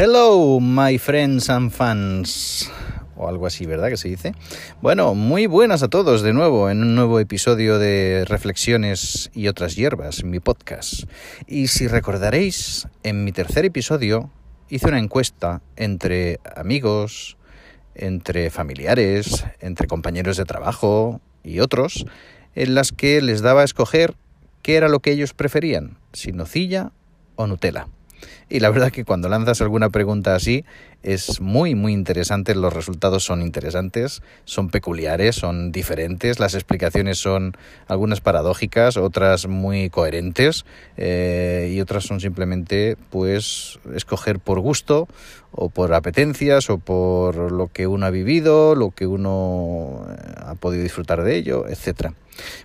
Hello, 0.00 0.60
my 0.60 0.96
friends 0.96 1.50
and 1.50 1.72
fans. 1.72 2.70
O 3.16 3.28
algo 3.28 3.48
así, 3.48 3.66
¿verdad 3.66 3.88
que 3.88 3.96
se 3.96 4.06
dice? 4.06 4.32
Bueno, 4.80 5.16
muy 5.16 5.48
buenas 5.48 5.82
a 5.82 5.88
todos 5.88 6.22
de 6.22 6.32
nuevo 6.32 6.70
en 6.70 6.82
un 6.82 6.94
nuevo 6.94 7.18
episodio 7.18 7.80
de 7.80 8.24
Reflexiones 8.24 9.28
y 9.34 9.48
otras 9.48 9.74
hierbas, 9.74 10.22
mi 10.22 10.38
podcast. 10.38 11.10
Y 11.48 11.66
si 11.66 11.88
recordaréis, 11.88 12.86
en 13.02 13.24
mi 13.24 13.32
tercer 13.32 13.64
episodio 13.64 14.30
hice 14.68 14.86
una 14.86 15.00
encuesta 15.00 15.62
entre 15.74 16.38
amigos, 16.54 17.36
entre 17.96 18.50
familiares, 18.50 19.46
entre 19.58 19.88
compañeros 19.88 20.36
de 20.36 20.44
trabajo 20.44 21.20
y 21.42 21.58
otros, 21.58 22.06
en 22.54 22.76
las 22.76 22.92
que 22.92 23.20
les 23.20 23.42
daba 23.42 23.62
a 23.62 23.64
escoger 23.64 24.14
qué 24.62 24.76
era 24.76 24.88
lo 24.88 25.00
que 25.00 25.10
ellos 25.10 25.34
preferían, 25.34 25.98
si 26.12 26.30
nocilla 26.30 26.92
o 27.34 27.48
Nutella. 27.48 27.88
Y 28.48 28.60
la 28.60 28.70
verdad 28.70 28.90
que 28.90 29.04
cuando 29.04 29.28
lanzas 29.28 29.60
alguna 29.60 29.90
pregunta 29.90 30.34
así 30.34 30.64
es 31.02 31.40
muy 31.40 31.74
muy 31.74 31.92
interesante, 31.92 32.54
los 32.54 32.72
resultados 32.72 33.24
son 33.24 33.42
interesantes, 33.42 34.22
son 34.44 34.70
peculiares, 34.70 35.36
son 35.36 35.70
diferentes, 35.70 36.40
las 36.40 36.54
explicaciones 36.54 37.18
son 37.18 37.56
algunas 37.86 38.20
paradójicas, 38.20 38.96
otras 38.96 39.46
muy 39.46 39.90
coherentes 39.90 40.64
eh, 40.96 41.72
y 41.72 41.80
otras 41.80 42.04
son 42.04 42.20
simplemente 42.20 42.96
pues 43.10 43.78
escoger 43.94 44.40
por 44.40 44.60
gusto 44.60 45.08
o 45.52 45.68
por 45.70 45.92
apetencias 45.94 46.70
o 46.70 46.78
por 46.78 47.52
lo 47.52 47.68
que 47.68 47.86
uno 47.86 48.06
ha 48.06 48.10
vivido, 48.10 48.74
lo 48.74 48.90
que 48.90 49.06
uno 49.06 50.06
eh, 50.08 50.34
ha 50.36 50.54
podido 50.54 50.82
disfrutar 50.82 51.22
de 51.22 51.36
ello, 51.36 51.66
etcétera. 51.68 52.14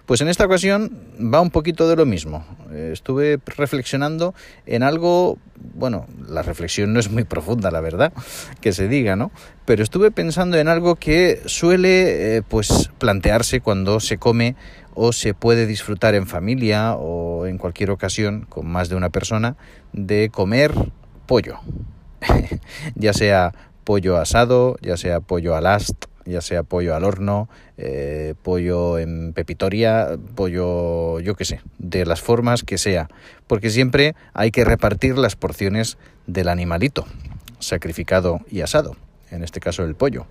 Pues 0.05 0.22
en 0.22 0.28
esta 0.28 0.46
ocasión 0.46 0.91
va 1.20 1.41
un 1.41 1.50
poquito 1.50 1.88
de 1.88 1.96
lo 1.96 2.05
mismo. 2.05 2.46
Eh, 2.72 2.91
estuve 2.94 3.40
reflexionando 3.46 4.34
en 4.66 4.84
algo, 4.84 5.38
bueno, 5.55 6.05
la 6.27 6.44
reflexión 6.44 6.94
no 6.94 6.99
es 6.99 7.10
muy 7.10 7.24
profunda, 7.24 7.72
la 7.72 7.82
verdad, 7.82 8.13
que 8.62 8.74
se 8.74 8.88
diga, 8.88 9.16
¿no? 9.16 9.32
Pero 9.66 9.84
estuve 9.84 10.12
pensando 10.12 10.57
en 10.57 10.68
algo 10.68 10.96
que 10.96 11.41
suele, 11.46 12.38
eh, 12.38 12.41
pues, 12.41 12.91
plantearse 13.00 13.62
cuando 13.62 14.00
se 14.00 14.18
come 14.18 14.55
o 14.96 15.12
se 15.12 15.34
puede 15.34 15.66
disfrutar 15.66 16.13
en 16.13 16.27
familia 16.27 16.94
o 16.96 17.48
en 17.48 17.57
cualquier 17.57 17.90
ocasión 17.90 18.46
con 18.48 18.68
más 18.68 18.90
de 18.90 18.96
una 18.96 19.10
persona 19.10 19.55
de 19.91 20.29
comer 20.29 20.74
pollo, 21.26 21.60
ya 22.96 23.13
sea 23.13 23.54
pollo 23.84 24.18
asado, 24.18 24.77
ya 24.82 24.98
sea 24.98 25.20
pollo 25.20 25.55
al 25.55 25.68
ast, 25.68 26.05
ya 26.26 26.41
sea 26.41 26.63
pollo 26.63 26.96
al 26.96 27.04
horno, 27.04 27.49
eh, 27.77 28.34
pollo 28.41 28.98
en 28.98 29.34
pepitoria, 29.34 30.18
pollo, 30.35 31.20
yo 31.20 31.35
qué 31.35 31.46
sé, 31.46 31.62
de 31.79 32.05
las 32.05 32.21
formas 32.21 32.63
que 32.63 32.77
sea, 32.77 33.10
porque 33.48 33.70
siempre 33.70 34.16
hay 34.34 34.51
que 34.51 34.63
repartir 34.63 35.18
las 35.18 35.35
porciones 35.35 35.98
del 36.27 36.48
animalito 36.48 37.05
sacrificado 37.60 38.41
y 38.49 38.62
asado, 38.62 38.96
en 39.32 39.44
este 39.44 39.60
caso 39.60 39.84
el 39.84 39.96
pollo. 39.96 40.26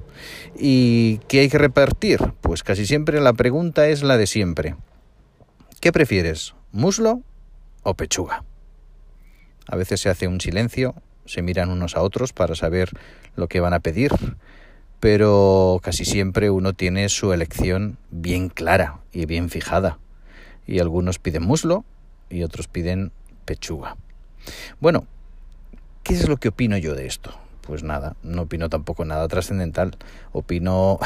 ¿Y 0.57 1.19
qué 1.29 1.41
hay 1.41 1.49
que 1.49 1.59
repartir? 1.59 2.21
Pues 2.41 2.63
casi 2.63 2.87
siempre 2.87 3.21
la 3.21 3.33
pregunta 3.33 3.89
es 3.89 4.03
la 4.03 4.17
de 4.17 4.27
siempre. 4.27 4.77
¿Qué 5.81 5.93
prefieres, 5.93 6.55
muslo 6.71 7.23
o 7.83 7.95
pechuga? 7.95 8.45
A 9.67 9.77
veces 9.77 10.01
se 10.01 10.09
hace 10.09 10.29
un 10.29 10.41
silencio, 10.41 10.95
se 11.27 11.43
miran 11.43 11.71
unos 11.71 11.97
a 11.97 12.03
otros 12.03 12.33
para 12.33 12.55
saber 12.55 12.91
lo 13.37 13.49
que 13.49 13.61
van 13.61 13.75
a 13.75 13.81
pedir 13.81 14.13
pero 15.03 15.81
casi 15.83 16.05
siempre 16.05 16.49
uno 16.51 16.75
tiene 16.75 17.09
su 17.09 17.33
elección 17.33 17.99
bien 18.13 18.49
clara 18.49 19.01
y 19.13 19.27
bien 19.27 19.51
fijada. 19.51 19.99
Y 20.65 20.79
algunos 20.79 21.19
piden 21.19 21.43
muslo 21.43 21.85
y 22.31 22.45
otros 22.45 22.69
piden 22.69 23.11
pechuga. 23.45 23.97
Bueno, 24.79 25.09
¿qué 26.05 26.15
es 26.15 26.29
lo 26.29 26.37
que 26.37 26.51
opino 26.51 26.77
yo 26.77 26.95
de 26.95 27.07
esto? 27.07 27.37
Pues 27.63 27.85
nada, 27.85 28.17
no 28.23 28.43
opino 28.43 28.69
tampoco 28.69 29.05
nada 29.05 29.29
trascendental. 29.29 29.97
Opino 30.33 30.99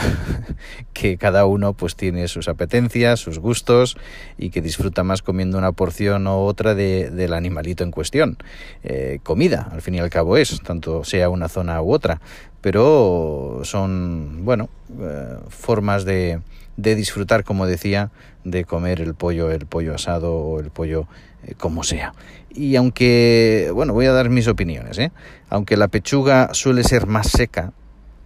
que 0.94 1.18
cada 1.18 1.44
uno 1.46 1.74
pues 1.74 1.96
tiene 1.96 2.28
sus 2.28 2.48
apetencias, 2.48 3.20
sus 3.20 3.38
gustos 3.38 3.96
y 4.38 4.50
que 4.50 4.62
disfruta 4.62 5.04
más 5.04 5.22
comiendo 5.22 5.58
una 5.58 5.72
porción 5.72 6.26
u 6.26 6.30
otra 6.30 6.74
de, 6.74 7.10
del 7.10 7.34
animalito 7.34 7.84
en 7.84 7.90
cuestión. 7.90 8.38
Eh, 8.82 9.20
comida, 9.22 9.68
al 9.70 9.82
fin 9.82 9.94
y 9.96 10.00
al 10.00 10.10
cabo 10.10 10.36
es, 10.36 10.60
tanto 10.62 11.04
sea 11.04 11.28
una 11.28 11.48
zona 11.48 11.80
u 11.82 11.92
otra 11.92 12.20
pero 12.66 13.60
son, 13.62 14.44
bueno, 14.44 14.68
eh, 15.00 15.38
formas 15.48 16.04
de, 16.04 16.40
de, 16.76 16.94
disfrutar, 16.94 17.44
como 17.44 17.66
decía, 17.66 18.10
de 18.44 18.64
comer 18.64 19.00
el 19.00 19.14
pollo, 19.14 19.50
el 19.50 19.66
pollo 19.66 19.94
asado 19.94 20.34
o 20.34 20.60
el 20.60 20.70
pollo 20.70 21.06
eh, 21.44 21.54
como 21.56 21.82
sea. 21.82 22.14
Y 22.50 22.76
aunque, 22.76 23.70
bueno, 23.74 23.92
voy 23.92 24.06
a 24.06 24.12
dar 24.12 24.30
mis 24.30 24.48
opiniones, 24.48 24.98
¿eh? 24.98 25.12
aunque 25.50 25.76
la 25.76 25.88
pechuga 25.88 26.54
suele 26.54 26.84
ser 26.84 27.06
más 27.06 27.28
seca 27.28 27.72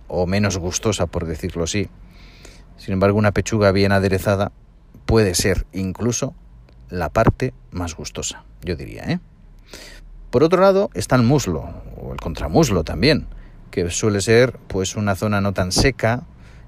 o 0.09 0.27
menos 0.27 0.59
gustosa, 0.59 1.07
por 1.07 1.27
decirlo 1.27 1.65
así, 1.65 1.89
sin 2.77 2.95
embargo, 2.95 3.19
una 3.19 3.33
pechuga 3.33 3.73
bien 3.73 3.93
aderezada 3.93 4.53
puede 5.05 5.35
ser 5.35 5.67
incluso 5.73 6.35
la 6.89 7.09
parte 7.09 7.53
más 7.71 7.95
gustosa, 7.95 8.45
yo 8.63 8.77
diría, 8.77 9.05
¿eh? 9.05 9.21
Por 10.31 10.45
otro 10.45 10.61
lado 10.63 10.91
está 10.95 11.17
el 11.17 11.23
muslo, 11.23 11.69
o 12.01 12.13
el 12.13 12.21
contramuslo 12.21 12.85
también, 12.85 13.27
que 13.71 13.91
suele 13.91 14.21
ser 14.21 14.59
pues 14.69 14.97
una 14.97 15.17
zona 15.17 15.41
no 15.41 15.53
tan 15.53 15.73
seca, 15.73 16.23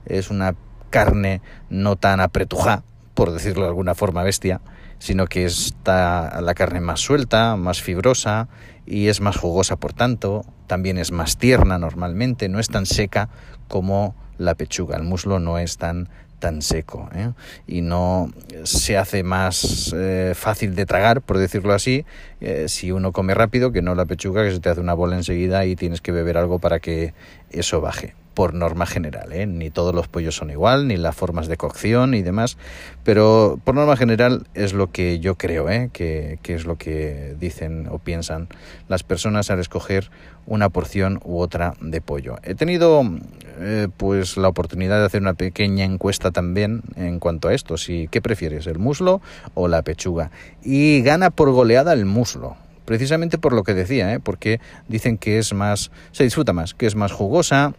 es 0.06 0.30
una 0.30 0.54
carne 0.90 1.40
no 1.70 1.96
tan 1.96 2.20
apretujada, 2.20 2.84
por 3.14 3.32
decirlo 3.32 3.62
de 3.62 3.68
alguna 3.68 3.94
forma 3.94 4.22
bestia, 4.22 4.60
sino 4.98 5.26
que 5.26 5.44
está 5.44 6.40
la 6.40 6.54
carne 6.54 6.80
más 6.80 7.00
suelta, 7.00 7.56
más 7.56 7.82
fibrosa 7.82 8.48
y 8.86 9.08
es 9.08 9.20
más 9.20 9.36
jugosa 9.36 9.76
por 9.76 9.92
tanto, 9.92 10.44
también 10.68 10.98
es 10.98 11.10
más 11.10 11.38
tierna 11.38 11.78
normalmente, 11.78 12.48
no 12.48 12.60
es 12.60 12.68
tan 12.68 12.86
seca 12.86 13.28
como 13.68 14.14
la 14.38 14.54
pechuga, 14.54 14.96
el 14.96 15.02
muslo 15.02 15.40
no 15.40 15.58
es 15.58 15.78
tan 15.78 16.08
tan 16.38 16.60
seco 16.60 17.08
¿eh? 17.14 17.30
y 17.68 17.82
no 17.82 18.28
se 18.64 18.98
hace 18.98 19.22
más 19.22 19.94
eh, 19.96 20.32
fácil 20.34 20.74
de 20.74 20.86
tragar, 20.86 21.22
por 21.22 21.38
decirlo 21.38 21.72
así, 21.72 22.04
eh, 22.40 22.64
si 22.66 22.90
uno 22.90 23.12
come 23.12 23.32
rápido 23.32 23.70
que 23.70 23.80
no 23.80 23.94
la 23.94 24.06
pechuga 24.06 24.42
que 24.42 24.50
se 24.50 24.58
te 24.58 24.68
hace 24.68 24.80
una 24.80 24.94
bola 24.94 25.16
enseguida 25.16 25.64
y 25.66 25.76
tienes 25.76 26.00
que 26.00 26.10
beber 26.10 26.36
algo 26.36 26.58
para 26.58 26.80
que 26.80 27.14
eso 27.50 27.80
baje 27.80 28.16
por 28.34 28.54
norma 28.54 28.86
general, 28.86 29.32
¿eh? 29.32 29.46
ni 29.46 29.70
todos 29.70 29.94
los 29.94 30.08
pollos 30.08 30.36
son 30.36 30.50
igual, 30.50 30.88
ni 30.88 30.96
las 30.96 31.14
formas 31.14 31.48
de 31.48 31.56
cocción 31.56 32.14
y 32.14 32.22
demás, 32.22 32.56
pero 33.04 33.58
por 33.64 33.74
norma 33.74 33.96
general 33.96 34.46
es 34.54 34.72
lo 34.72 34.90
que 34.90 35.20
yo 35.20 35.36
creo, 35.36 35.68
¿eh? 35.68 35.90
que, 35.92 36.38
que, 36.42 36.54
es 36.54 36.64
lo 36.64 36.76
que 36.76 37.36
dicen 37.38 37.88
o 37.90 37.98
piensan 37.98 38.48
las 38.88 39.02
personas 39.02 39.50
al 39.50 39.60
escoger 39.60 40.10
una 40.46 40.68
porción 40.70 41.20
u 41.24 41.38
otra 41.38 41.74
de 41.80 42.00
pollo. 42.00 42.36
He 42.42 42.54
tenido 42.54 43.02
eh, 43.60 43.88
pues 43.96 44.36
la 44.36 44.48
oportunidad 44.48 44.98
de 44.98 45.06
hacer 45.06 45.20
una 45.20 45.34
pequeña 45.34 45.84
encuesta 45.84 46.30
también 46.30 46.82
en 46.96 47.18
cuanto 47.18 47.48
a 47.48 47.54
esto, 47.54 47.76
si 47.76 48.08
qué 48.10 48.20
prefieres, 48.20 48.66
el 48.66 48.78
muslo 48.78 49.20
o 49.54 49.68
la 49.68 49.82
pechuga, 49.82 50.30
y 50.62 51.02
gana 51.02 51.30
por 51.30 51.50
goleada 51.50 51.92
el 51.92 52.06
muslo 52.06 52.56
precisamente 52.84 53.38
por 53.38 53.52
lo 53.52 53.62
que 53.62 53.74
decía, 53.74 54.12
¿eh? 54.12 54.20
porque 54.20 54.60
dicen 54.88 55.16
que 55.16 55.38
es 55.38 55.54
más, 55.54 55.90
se 56.10 56.24
disfruta 56.24 56.52
más, 56.52 56.74
que 56.74 56.86
es 56.86 56.96
más 56.96 57.12
jugosa, 57.12 57.74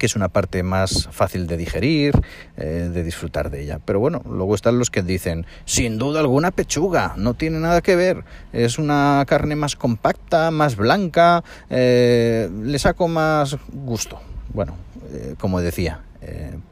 que 0.00 0.06
es 0.06 0.16
una 0.16 0.28
parte 0.28 0.62
más 0.62 1.10
fácil 1.12 1.46
de 1.46 1.58
digerir, 1.58 2.14
eh, 2.56 2.88
de 2.90 3.04
disfrutar 3.04 3.50
de 3.50 3.62
ella. 3.62 3.80
Pero 3.84 4.00
bueno, 4.00 4.22
luego 4.26 4.54
están 4.54 4.78
los 4.78 4.88
que 4.88 5.02
dicen, 5.02 5.44
sin 5.66 5.98
duda 5.98 6.20
alguna 6.20 6.52
pechuga, 6.52 7.12
no 7.18 7.34
tiene 7.34 7.60
nada 7.60 7.82
que 7.82 7.96
ver, 7.96 8.24
es 8.54 8.78
una 8.78 9.22
carne 9.28 9.56
más 9.56 9.76
compacta, 9.76 10.50
más 10.50 10.76
blanca, 10.76 11.44
eh, 11.68 12.48
le 12.62 12.78
saco 12.78 13.08
más 13.08 13.58
gusto. 13.74 14.22
Bueno, 14.54 14.74
eh, 15.12 15.34
como 15.38 15.60
decía, 15.60 16.00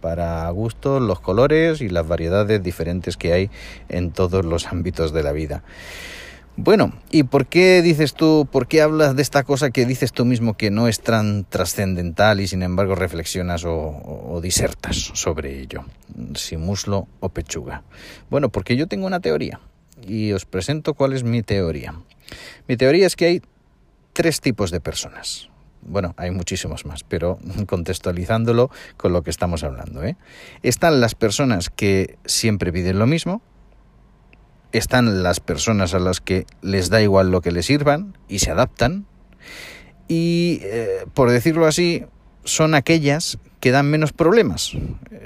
para 0.01 0.49
gusto 0.51 1.01
los 1.01 1.21
colores 1.21 1.81
y 1.81 1.89
las 1.89 2.07
variedades 2.07 2.63
diferentes 2.63 3.17
que 3.17 3.33
hay 3.33 3.51
en 3.89 4.11
todos 4.11 4.45
los 4.45 4.67
ámbitos 4.67 5.13
de 5.13 5.23
la 5.23 5.33
vida. 5.33 5.63
Bueno, 6.61 6.93
¿y 7.13 7.23
por 7.23 7.47
qué 7.47 7.83
dices 7.83 8.15
tú, 8.15 8.49
por 8.51 8.67
qué 8.67 8.83
hablas 8.83 9.15
de 9.15 9.23
esta 9.23 9.45
cosa 9.45 9.71
que 9.71 9.87
dices 9.87 10.11
tú 10.11 10.25
mismo 10.25 10.57
que 10.57 10.73
no 10.73 10.89
es 10.89 10.99
tan 10.99 11.45
trascendental 11.45 12.41
y 12.41 12.49
sin 12.49 12.65
embargo 12.65 12.97
reflexionas 12.97 13.63
o, 13.65 14.41
disertas 14.43 14.97
sobre 15.15 15.61
ello? 15.61 15.85
Si 16.35 16.57
muslo 16.57 17.07
o 17.21 17.29
pechuga. 17.29 17.85
Bueno, 18.29 18.49
porque 18.49 18.75
yo 18.75 18.89
tengo 18.89 19.07
una 19.07 19.21
teoría 19.21 19.61
y 20.05 20.33
os 20.33 20.47
presento 20.47 20.95
cuál 20.95 21.13
es 21.13 21.23
mi 21.23 21.45
teoría. 21.45 21.95
Mi 22.67 22.77
teoría 22.77 23.07
es 23.07 23.15
que 23.15 23.27
hay 23.27 23.43
tres 24.13 24.41
tipos 24.41 24.73
de 24.73 24.81
personas. 24.81 25.51
Bueno, 25.83 26.15
hay 26.17 26.33
muchísimos 26.33 26.85
más, 26.87 27.05
pero 27.05 27.39
contextualizándolo 27.69 28.69
con 28.97 29.13
lo 29.13 29.23
que 29.23 29.31
estamos 29.31 29.63
hablando. 29.63 30.03
¿eh? 30.03 30.17
Están 30.65 31.01
las 31.01 31.15
personas 31.15 31.71
que 31.71 32.19
siempre 32.25 32.73
piden 32.73 32.99
lo 32.99 33.07
mismo, 33.07 33.43
están 34.73 35.23
las 35.23 35.41
personas 35.41 35.95
a 35.95 35.99
las 35.99 36.21
que 36.21 36.47
les 36.63 36.91
da 36.91 37.01
igual 37.03 37.31
lo 37.31 37.41
que 37.41 37.53
les 37.53 37.67
sirvan 37.67 38.17
y 38.29 38.41
se 38.41 38.51
adaptan. 38.51 39.07
Y, 40.09 40.61
eh, 40.63 41.05
por 41.15 41.31
decirlo 41.31 41.67
así, 41.67 42.05
son 42.45 42.75
aquellas 42.75 43.39
que 43.61 43.73
dan 43.73 43.91
menos 43.91 44.13
problemas, 44.13 44.73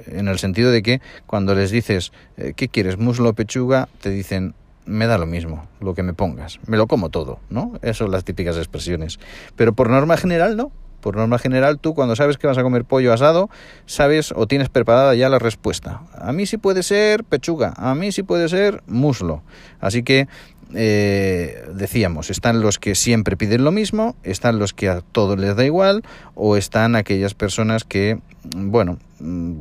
en 0.06 0.28
el 0.28 0.38
sentido 0.38 0.70
de 0.70 0.82
que 0.82 1.00
cuando 1.26 1.54
les 1.54 1.70
dices, 1.70 2.12
eh, 2.36 2.54
¿qué 2.56 2.68
quieres, 2.68 2.98
muslo 2.98 3.30
o 3.30 3.34
pechuga? 3.34 3.88
Te 4.00 4.10
dicen, 4.10 4.54
me 4.86 5.06
da 5.06 5.18
lo 5.18 5.26
mismo 5.26 5.68
lo 5.80 5.94
que 5.94 6.02
me 6.02 6.14
pongas, 6.14 6.58
me 6.66 6.76
lo 6.76 6.86
como 6.86 7.10
todo, 7.10 7.38
¿no? 7.50 7.78
Esas 7.82 7.98
son 7.98 8.10
las 8.10 8.24
típicas 8.24 8.56
expresiones. 8.56 9.20
Pero 9.56 9.74
por 9.74 9.90
norma 9.90 10.16
general, 10.16 10.56
no. 10.56 10.72
Por 11.02 11.16
norma 11.16 11.38
general, 11.38 11.80
tú 11.80 11.94
cuando 11.94 12.16
sabes 12.16 12.38
que 12.38 12.46
vas 12.46 12.56
a 12.56 12.62
comer 12.62 12.84
pollo 12.84 13.12
asado, 13.12 13.50
sabes 13.86 14.32
o 14.34 14.46
tienes 14.46 14.68
preparada 14.68 15.14
ya 15.16 15.28
la 15.28 15.40
respuesta. 15.40 16.02
A 16.14 16.32
mí 16.32 16.46
sí 16.46 16.56
puede 16.56 16.84
ser 16.84 17.24
pechuga, 17.24 17.74
a 17.76 17.94
mí 17.96 18.12
sí 18.12 18.22
puede 18.22 18.48
ser 18.48 18.82
muslo. 18.86 19.42
Así 19.80 20.04
que 20.04 20.28
eh, 20.74 21.64
decíamos, 21.74 22.30
están 22.30 22.60
los 22.60 22.78
que 22.78 22.94
siempre 22.94 23.36
piden 23.36 23.64
lo 23.64 23.72
mismo, 23.72 24.14
están 24.22 24.60
los 24.60 24.72
que 24.72 24.88
a 24.88 25.00
todos 25.00 25.38
les 25.38 25.56
da 25.56 25.64
igual, 25.64 26.02
o 26.34 26.56
están 26.56 26.94
aquellas 26.94 27.34
personas 27.34 27.84
que, 27.84 28.20
bueno, 28.54 28.98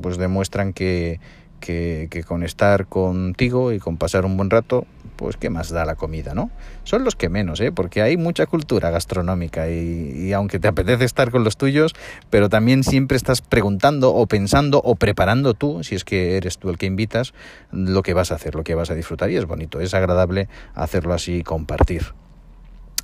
pues 0.01 0.17
demuestran 0.17 0.73
que, 0.73 1.19
que, 1.59 2.07
que, 2.11 2.23
con 2.23 2.43
estar 2.43 2.85
contigo 2.85 3.73
y 3.73 3.79
con 3.79 3.97
pasar 3.97 4.25
un 4.25 4.37
buen 4.37 4.51
rato, 4.51 4.85
pues 5.21 5.37
qué 5.37 5.51
más 5.51 5.69
da 5.69 5.85
la 5.85 5.93
comida, 5.93 6.33
¿no? 6.33 6.49
Son 6.83 7.03
los 7.03 7.15
que 7.15 7.29
menos, 7.29 7.61
¿eh? 7.61 7.71
Porque 7.71 8.01
hay 8.01 8.17
mucha 8.17 8.47
cultura 8.47 8.89
gastronómica 8.89 9.69
y, 9.69 10.13
y, 10.15 10.33
aunque 10.33 10.57
te 10.57 10.67
apetece 10.67 11.05
estar 11.05 11.29
con 11.29 11.43
los 11.43 11.57
tuyos, 11.57 11.93
pero 12.31 12.49
también 12.49 12.83
siempre 12.83 13.17
estás 13.17 13.41
preguntando 13.41 14.15
o 14.15 14.25
pensando 14.25 14.81
o 14.83 14.95
preparando 14.95 15.53
tú, 15.53 15.83
si 15.83 15.93
es 15.93 16.03
que 16.03 16.37
eres 16.37 16.57
tú 16.57 16.71
el 16.71 16.79
que 16.79 16.87
invitas, 16.87 17.35
lo 17.71 18.01
que 18.01 18.15
vas 18.15 18.31
a 18.31 18.35
hacer, 18.35 18.55
lo 18.55 18.63
que 18.63 18.73
vas 18.73 18.89
a 18.89 18.95
disfrutar 18.95 19.29
y 19.29 19.35
es 19.35 19.45
bonito, 19.45 19.79
es 19.79 19.93
agradable 19.93 20.49
hacerlo 20.73 21.13
así 21.13 21.35
y 21.35 21.43
compartir. 21.43 22.15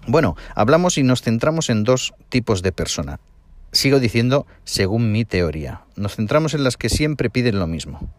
Bueno, 0.07 0.35
hablamos 0.55 0.97
y 0.97 1.03
nos 1.03 1.21
centramos 1.21 1.69
en 1.69 1.83
dos 1.83 2.15
tipos 2.29 2.63
de 2.63 2.71
persona. 2.71 3.19
Sigo 3.71 3.99
diciendo 3.99 4.47
según 4.63 5.11
mi 5.11 5.23
teoría. 5.23 5.81
Nos 5.95 6.15
centramos 6.15 6.55
en 6.55 6.63
las 6.63 6.77
que 6.77 6.89
siempre 6.89 7.29
piden 7.29 7.59
lo 7.59 7.67
mismo. 7.67 8.09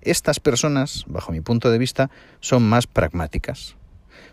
Estas 0.00 0.40
personas, 0.40 1.04
bajo 1.06 1.32
mi 1.32 1.40
punto 1.40 1.70
de 1.70 1.78
vista, 1.78 2.10
son 2.40 2.62
más 2.62 2.86
pragmáticas, 2.86 3.76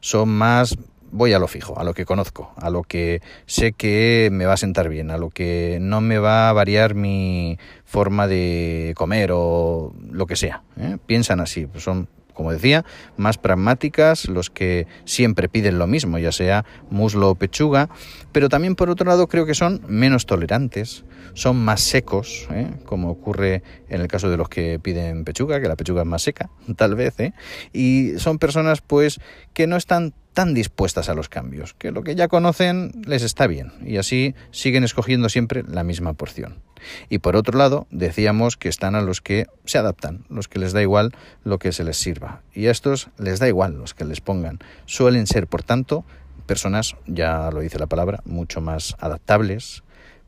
son 0.02 0.30
más 0.30 0.78
voy 1.12 1.34
a 1.34 1.40
lo 1.40 1.48
fijo, 1.48 1.80
a 1.80 1.84
lo 1.84 1.94
que 1.94 2.06
conozco, 2.06 2.54
a 2.58 2.70
lo 2.70 2.84
que 2.84 3.22
sé 3.46 3.74
que 3.74 4.30
me 4.32 4.46
va 4.46 4.54
a 4.54 4.58
sentar 4.58 4.90
bien, 4.90 5.12
a 5.12 5.18
lo 5.18 5.30
que 5.30 5.80
no 5.82 6.02
me 6.02 6.20
va 6.20 6.50
a 6.50 6.54
variar 6.54 6.94
mi 6.94 7.58
forma 7.86 8.28
de 8.28 8.94
comer 8.96 9.32
o 9.34 9.94
lo 10.12 10.28
que 10.28 10.36
sea. 10.36 10.64
¿eh? 10.78 10.98
Piensan 11.06 11.40
así, 11.40 11.68
son 11.78 12.08
como 12.40 12.54
decía, 12.54 12.86
más 13.18 13.38
pragmáticas, 13.38 14.30
los 14.30 14.50
que 14.50 14.88
siempre 15.04 15.50
piden 15.50 15.78
lo 15.78 15.88
mismo, 15.88 16.20
ya 16.20 16.32
sea 16.32 16.64
muslo 16.90 17.32
o 17.32 17.36
pechuga, 17.36 17.90
pero 18.32 18.48
también 18.48 18.76
por 18.76 18.90
otro 18.90 19.06
lado 19.06 19.28
creo 19.28 19.46
que 19.46 19.54
son 19.54 19.82
menos 19.90 20.26
tolerantes, 20.26 21.04
son 21.34 21.58
más 21.58 21.82
secos, 21.82 22.48
¿eh? 22.52 22.72
como 22.86 23.10
ocurre 23.10 23.62
en 23.90 24.00
el 24.00 24.08
caso 24.08 24.30
de 24.30 24.38
los 24.38 24.48
que 24.48 24.80
piden 24.80 25.26
pechuga, 25.26 25.60
que 25.60 25.68
la 25.68 25.76
pechuga 25.76 26.04
es 26.04 26.08
más 26.08 26.22
seca, 26.22 26.50
tal 26.78 26.96
vez, 26.96 27.20
¿eh? 27.20 27.34
y 27.74 28.14
son 28.20 28.40
personas 28.40 28.80
pues 28.80 29.20
que 29.54 29.68
no 29.68 29.76
están 29.76 30.14
tan 30.32 30.54
dispuestas 30.54 31.10
a 31.10 31.16
los 31.16 31.28
cambios, 31.28 31.74
que 31.74 31.92
lo 31.92 32.04
que 32.04 32.16
ya 32.16 32.30
conocen 32.30 32.94
les 33.06 33.22
está 33.22 33.48
bien 33.48 33.74
y 33.86 33.98
así 33.98 34.34
siguen 34.52 34.86
escogiendo 34.86 35.28
siempre 35.28 35.66
la 35.68 35.84
misma 35.84 36.14
porción. 36.14 36.60
Y 37.10 37.20
por 37.20 37.36
otro 37.36 37.58
lado, 37.58 37.88
decíamos 37.92 38.58
que 38.58 38.70
están 38.70 38.96
a 38.96 39.02
los 39.02 39.22
que 39.22 39.48
se 39.66 39.78
adaptan, 39.78 40.26
los 40.30 40.48
que 40.48 40.60
les 40.60 40.74
da 40.74 40.82
igual 40.82 41.14
lo 41.44 41.60
que 41.60 41.72
se 41.72 41.84
les 41.84 41.98
sirva. 41.98 42.42
Y 42.54 42.68
a 42.68 42.72
estos 42.72 43.10
les 43.18 43.40
da 43.40 43.48
igual 43.48 43.78
los 43.78 43.94
que 43.94 44.06
les 44.06 44.22
pongan. 44.22 44.60
Suelen 44.86 45.28
ser, 45.28 45.48
por 45.48 45.64
tanto, 45.64 46.06
personas, 46.46 46.96
ya 47.06 47.52
lo 47.52 47.62
dice 47.62 47.80
la 47.80 47.88
palabra, 47.88 48.22
mucho 48.26 48.62
más 48.62 48.96
adaptables, 49.00 49.84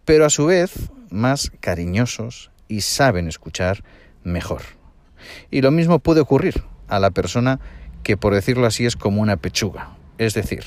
pero 0.05 0.25
a 0.25 0.29
su 0.29 0.45
vez 0.45 0.91
más 1.09 1.51
cariñosos 1.59 2.51
y 2.67 2.81
saben 2.81 3.27
escuchar 3.27 3.83
mejor. 4.23 4.61
Y 5.49 5.61
lo 5.61 5.71
mismo 5.71 5.99
puede 5.99 6.21
ocurrir 6.21 6.63
a 6.87 6.99
la 6.99 7.11
persona 7.11 7.59
que, 8.03 8.17
por 8.17 8.33
decirlo 8.33 8.65
así, 8.65 8.85
es 8.85 8.95
como 8.95 9.21
una 9.21 9.37
pechuga, 9.37 9.95
es 10.21 10.35
decir, 10.35 10.63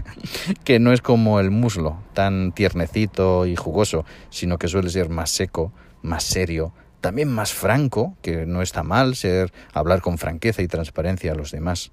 que 0.64 0.78
no 0.78 0.92
es 0.92 1.02
como 1.02 1.40
el 1.40 1.50
muslo, 1.50 1.98
tan 2.12 2.52
tiernecito 2.52 3.44
y 3.44 3.56
jugoso, 3.56 4.04
sino 4.30 4.56
que 4.56 4.68
suele 4.68 4.88
ser 4.88 5.08
más 5.08 5.30
seco, 5.30 5.72
más 6.02 6.22
serio, 6.22 6.72
también 7.00 7.28
más 7.28 7.52
franco, 7.52 8.16
que 8.22 8.46
no 8.46 8.62
está 8.62 8.84
mal 8.84 9.16
ser 9.16 9.52
hablar 9.72 10.00
con 10.00 10.16
franqueza 10.16 10.62
y 10.62 10.68
transparencia 10.68 11.32
a 11.32 11.34
los 11.34 11.50
demás. 11.50 11.90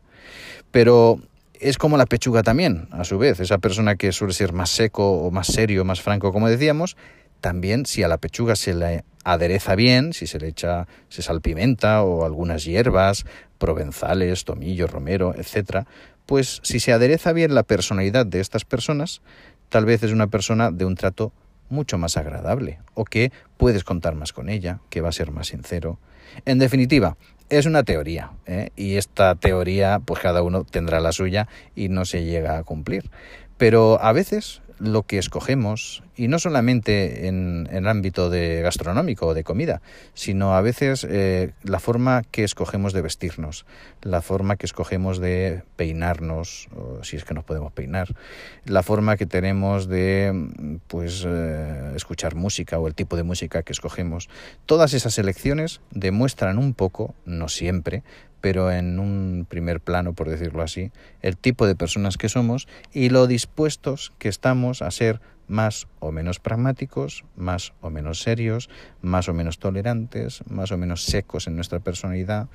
Pero 0.70 1.20
es 1.60 1.80
como 1.80 1.98
la 1.98 2.06
pechuga 2.06 2.44
también, 2.44 2.88
a 2.92 3.04
su 3.04 3.18
vez, 3.18 3.40
esa 3.40 3.58
persona 3.58 3.96
que 3.96 4.12
suele 4.12 4.34
ser 4.34 4.54
más 4.54 4.70
seco 4.70 5.24
o 5.24 5.32
más 5.32 5.48
serio, 5.48 5.84
más 5.84 6.02
franco, 6.02 6.32
como 6.32 6.50
decíamos, 6.50 6.98
también 7.42 7.86
si 7.86 8.04
a 8.04 8.08
la 8.08 8.18
pechuga 8.18 8.56
se 8.56 8.74
le 8.74 9.04
adereza 9.24 9.76
bien, 9.76 10.14
si 10.14 10.28
se 10.28 10.40
le 10.40 10.48
echa, 10.48 10.88
se 11.10 11.22
salpimenta 11.22 12.04
o 12.04 12.26
algunas 12.26 12.64
hierbas, 12.64 13.26
provenzales, 13.58 14.46
tomillo, 14.46 14.88
romero, 14.88 15.36
etcétera, 15.36 15.86
pues 16.26 16.60
si 16.64 16.80
se 16.80 16.94
adereza 16.94 17.34
bien 17.34 17.54
la 17.54 17.64
personalidad 17.64 18.26
de 18.26 18.40
estas 18.40 18.66
personas, 18.66 19.22
tal 19.70 19.86
vez 19.86 20.04
es 20.04 20.12
una 20.12 20.28
persona 20.28 20.72
de 20.72 20.86
un 20.86 20.96
trato 20.96 21.34
mucho 21.70 21.98
más 21.98 22.18
agradable 22.18 22.80
o 22.94 23.06
que 23.06 23.32
puedes 23.58 23.84
contar 23.84 24.16
más 24.16 24.34
con 24.34 24.50
ella, 24.50 24.80
que 24.90 25.02
va 25.02 25.10
a 25.10 25.14
ser 25.14 25.32
más 25.32 25.48
sincero. 25.48 26.00
En 26.46 26.60
definitiva, 26.60 27.18
es 27.50 27.66
una 27.66 27.84
teoría 27.84 28.32
¿eh? 28.46 28.70
y 28.76 28.96
esta 28.96 29.36
teoría 29.36 30.00
pues 30.00 30.22
cada 30.22 30.42
uno 30.42 30.64
tendrá 30.64 31.00
la 31.00 31.12
suya 31.12 31.48
y 31.76 31.90
no 31.90 32.06
se 32.06 32.24
llega 32.24 32.58
a 32.58 32.64
cumplir. 32.64 33.10
Pero 33.58 34.02
a 34.02 34.14
veces 34.14 34.62
lo 34.82 35.04
que 35.04 35.18
escogemos, 35.18 36.04
y 36.16 36.28
no 36.28 36.40
solamente 36.40 37.28
en, 37.28 37.68
en 37.70 37.78
el 37.78 37.88
ámbito 37.88 38.30
de 38.30 38.62
gastronómico 38.62 39.28
o 39.28 39.34
de 39.34 39.44
comida, 39.44 39.82
sino 40.14 40.56
a 40.56 40.62
veces 40.62 41.06
eh, 41.10 41.52
la 41.64 41.80
forma 41.80 42.24
que 42.32 42.44
escogemos 42.44 42.94
de 42.94 43.02
vestirnos, 43.02 43.66
la 44.02 44.22
forma 44.22 44.56
que 44.56 44.66
escogemos 44.66 45.20
de 45.20 45.64
peinarnos, 45.76 46.68
si 47.04 47.18
es 47.18 47.24
que 47.24 47.34
nos 47.34 47.44
podemos 47.44 47.72
peinar, 47.74 48.16
la 48.66 48.82
forma 48.84 49.18
que 49.18 49.26
tenemos 49.26 49.88
de 49.88 50.80
pues 50.88 51.24
eh, 51.28 51.92
escuchar 51.96 52.36
música 52.36 52.80
o 52.80 52.88
el 52.88 52.96
tipo 52.96 53.16
de 53.16 53.24
música 53.24 53.64
que 53.64 53.74
escogemos. 53.74 54.30
Todas 54.66 54.94
esas 54.94 55.18
elecciones 55.20 55.82
demuestran 55.92 56.58
un 56.58 56.74
poco, 56.74 57.14
no 57.26 57.50
siempre, 57.50 58.04
pero 58.42 58.72
en 58.72 59.00
un 59.00 59.46
primer 59.48 59.80
plano, 59.80 60.14
por 60.14 60.30
decirlo 60.30 60.64
así, 60.64 60.92
el 61.22 61.38
tipo 61.38 61.68
de 61.68 61.76
personas 61.76 62.18
que 62.18 62.30
somos 62.30 62.68
y 62.92 63.10
lo 63.10 63.28
dispuestos 63.28 64.12
que 64.18 64.30
estamos 64.30 64.82
a 64.82 64.92
ser 64.92 65.22
más 65.48 65.88
o 66.00 66.12
menos 66.12 66.40
pragmáticos, 66.40 67.26
más 67.36 67.74
o 67.82 67.90
menos 67.90 68.22
serios, 68.22 68.70
más 69.02 69.28
o 69.30 69.34
menos 69.34 69.60
tolerantes, 69.60 70.44
más 70.50 70.72
o 70.72 70.78
menos 70.78 71.04
secos 71.04 71.48
en 71.48 71.56
nuestra 71.56 71.80
personalidad 71.80 72.48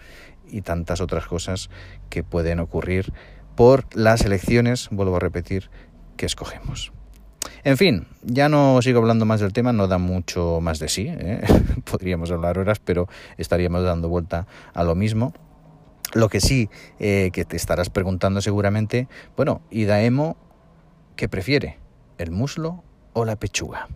y 0.51 0.63
tantas 0.63 1.01
otras 1.01 1.27
cosas 1.27 1.71
que 2.09 2.25
pueden 2.25 2.59
ocurrir 2.59 3.13
por 3.55 3.87
las 3.95 4.23
elecciones, 4.23 4.89
vuelvo 4.91 5.17
a 5.17 5.21
repetir, 5.21 5.71
que 6.17 6.27
escogemos. 6.27 6.93
En 7.65 7.77
fin, 7.77 8.07
ya 8.23 8.49
no 8.49 8.81
sigo 8.83 9.01
hablando 9.01 9.25
más 9.25 9.41
del 9.41 9.53
tema, 9.53 9.73
no 9.73 9.89
da 9.89 9.99
mucho 9.99 10.61
más 10.61 10.79
de 10.79 10.89
sí, 10.89 11.07
¿eh? 11.09 11.43
podríamos 11.91 12.31
hablar 12.31 12.59
horas, 12.59 12.79
pero 12.79 13.09
estaríamos 13.39 13.85
dando 13.85 14.09
vuelta 14.09 14.47
a 14.73 14.85
lo 14.85 14.95
mismo. 14.95 15.35
Lo 16.15 16.29
que 16.29 16.41
sí 16.41 16.71
eh, 16.99 17.31
que 17.33 17.45
te 17.45 17.57
estarás 17.57 17.91
preguntando 17.91 18.41
seguramente, 18.41 19.09
bueno, 19.37 19.61
¿y 19.71 19.85
Daemo 19.85 20.37
qué 21.17 21.29
prefiere? 21.29 21.79
¿El 22.19 22.31
muslo 22.31 22.83
o 23.13 23.25
la 23.25 23.37
pechuga? 23.37 23.89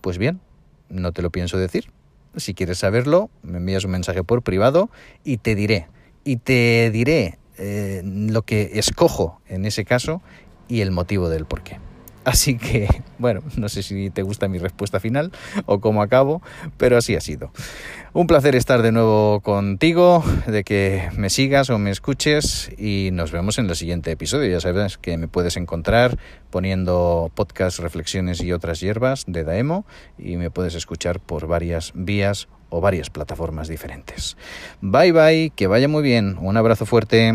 Pues 0.00 0.18
bien, 0.18 0.40
no 0.88 1.12
te 1.12 1.22
lo 1.22 1.30
pienso 1.30 1.58
decir. 1.58 1.92
Si 2.36 2.54
quieres 2.54 2.78
saberlo, 2.78 3.30
me 3.42 3.58
envías 3.58 3.84
un 3.84 3.92
mensaje 3.92 4.24
por 4.24 4.42
privado 4.42 4.90
y 5.22 5.36
te 5.36 5.54
diré. 5.54 5.88
Y 6.24 6.36
te 6.36 6.90
diré 6.90 7.38
eh, 7.58 8.02
lo 8.04 8.42
que 8.42 8.78
escojo 8.78 9.40
en 9.46 9.66
ese 9.66 9.84
caso 9.84 10.22
y 10.68 10.80
el 10.80 10.90
motivo 10.90 11.28
del 11.28 11.44
porqué. 11.44 11.78
Así 12.24 12.56
que, 12.56 12.88
bueno, 13.18 13.42
no 13.56 13.68
sé 13.68 13.82
si 13.82 14.10
te 14.10 14.22
gusta 14.22 14.48
mi 14.48 14.58
respuesta 14.58 15.00
final 15.00 15.32
o 15.66 15.80
cómo 15.80 16.02
acabo, 16.02 16.40
pero 16.76 16.96
así 16.96 17.16
ha 17.16 17.20
sido. 17.20 17.50
Un 18.12 18.26
placer 18.26 18.54
estar 18.54 18.82
de 18.82 18.92
nuevo 18.92 19.40
contigo, 19.40 20.22
de 20.46 20.64
que 20.64 21.08
me 21.16 21.30
sigas 21.30 21.70
o 21.70 21.78
me 21.78 21.90
escuches 21.90 22.70
y 22.78 23.10
nos 23.12 23.32
vemos 23.32 23.58
en 23.58 23.68
el 23.68 23.74
siguiente 23.74 24.10
episodio. 24.10 24.50
Ya 24.50 24.60
sabes 24.60 24.98
que 24.98 25.16
me 25.16 25.28
puedes 25.28 25.56
encontrar 25.56 26.18
poniendo 26.50 27.30
podcast, 27.34 27.78
reflexiones 27.80 28.40
y 28.42 28.52
otras 28.52 28.80
hierbas 28.80 29.24
de 29.26 29.44
Daemo 29.44 29.84
y 30.18 30.36
me 30.36 30.50
puedes 30.50 30.74
escuchar 30.74 31.20
por 31.20 31.46
varias 31.46 31.92
vías 31.94 32.48
o 32.68 32.80
varias 32.80 33.10
plataformas 33.10 33.68
diferentes. 33.68 34.36
Bye 34.80 35.12
bye, 35.12 35.52
que 35.56 35.66
vaya 35.66 35.88
muy 35.88 36.02
bien, 36.02 36.36
un 36.40 36.56
abrazo 36.56 36.86
fuerte. 36.86 37.32